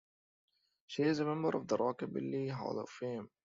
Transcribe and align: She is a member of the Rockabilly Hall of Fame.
She 0.87 1.03
is 1.03 1.19
a 1.19 1.25
member 1.25 1.55
of 1.55 1.67
the 1.67 1.77
Rockabilly 1.77 2.49
Hall 2.49 2.79
of 2.79 2.89
Fame. 2.89 3.29